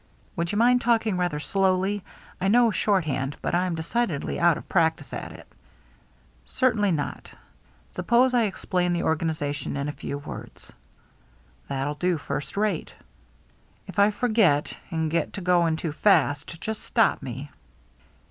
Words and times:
"Would 0.35 0.51
you 0.51 0.57
mind 0.57 0.81
talking 0.81 1.15
rather 1.15 1.39
slowly? 1.39 2.03
I 2.41 2.47
know 2.47 2.71
shorthand, 2.71 3.37
but 3.39 3.53
I'm 3.53 3.75
decidedly 3.75 4.39
out 4.39 4.57
of 4.57 4.67
practice 4.67 5.13
at 5.13 5.31
it." 5.31 5.45
HARBOR 5.45 6.41
LIGHTS 6.43 6.59
387" 6.59 6.59
Certainly 6.59 6.91
not. 6.93 7.33
Suppose 7.95 8.33
I 8.33 8.43
explain 8.45 8.93
the 8.93 9.03
or 9.03 9.15
ganization 9.15 9.77
in. 9.79 9.87
a 9.87 9.91
few 9.91 10.17
words."" 10.17 10.73
That'll 11.69 11.93
do 11.93 12.17
first 12.17 12.57
rate."" 12.57 12.93
If 13.87 13.99
I 13.99 14.09
forget 14.09 14.75
and 14.89 15.11
get 15.11 15.33
to 15.33 15.41
going 15.41 15.75
too 15.75 15.91
fast, 15.91 16.59
just 16.59 16.81
stop 16.81 17.21
me. 17.21 17.51